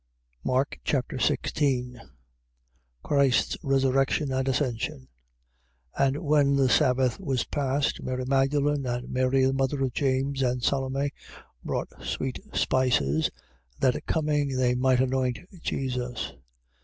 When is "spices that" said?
12.51-14.07